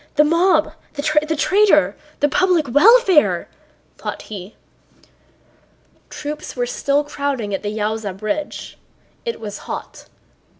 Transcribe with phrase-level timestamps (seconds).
[0.15, 1.03] The mob, the
[1.35, 1.95] traitor...
[2.21, 3.47] the public welfare,"
[3.99, 4.55] thought he.
[6.09, 8.79] Troops were still crowding at the Yaúza bridge.
[9.25, 10.07] It was hot.